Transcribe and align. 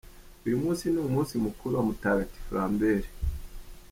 Uyu 0.45 0.59
munsi 0.63 0.83
ni 0.87 0.99
umunsi 1.07 1.33
mukuru 1.45 1.71
wa 1.77 1.83
Mutagatifu 1.89 2.49
Lambert. 2.57 3.05